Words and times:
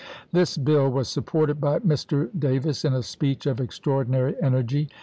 This 0.31 0.57
bill 0.57 0.89
was 0.89 1.09
supported 1.09 1.61
by 1.61 1.77
Mr. 1.81 2.31
Davis 2.39 2.83
in 2.83 2.91
a 2.95 3.03
speech 3.03 3.45
of 3.45 3.61
extraordinary 3.61 4.33
energy. 4.41 4.89